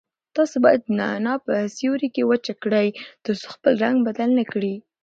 تاسو 0.35 0.55
باید 0.65 0.81
نعناع 0.99 1.37
په 1.45 1.53
سیوري 1.77 2.09
کې 2.15 2.27
وچ 2.29 2.45
کړئ 2.63 2.87
ترڅو 3.23 3.47
خپل 3.55 3.73
رنګ 3.83 3.97
بدل 4.07 4.29
نه 4.39 4.43
کړي. 4.51 4.75